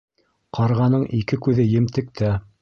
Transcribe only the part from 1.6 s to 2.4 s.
емтектә.